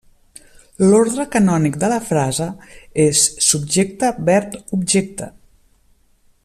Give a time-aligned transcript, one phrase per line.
[0.83, 2.47] L'ordre canònic de la frase
[3.05, 5.33] és subjecte-verb-objecte.